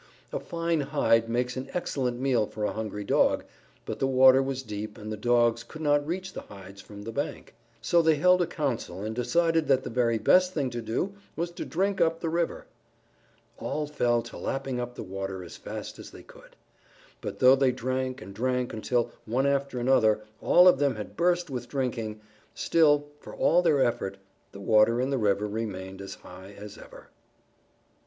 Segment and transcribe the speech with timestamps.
[0.33, 3.43] A fine hide makes an excellent meal for a hungry Dog,
[3.85, 7.11] but the water was deep and the Dogs could not reach the hides from the
[7.11, 7.53] bank.
[7.83, 11.51] So they held a council and decided that the very best thing to do was
[11.51, 12.65] to drink up the river.
[13.59, 16.55] All fell to lapping up the water as fast as they could.
[17.21, 21.51] But though they drank and drank until, one after another, all of them had burst
[21.51, 22.21] with drinking,
[22.55, 24.17] still, for all their effort,
[24.51, 27.09] the water in the river remained as high as ever.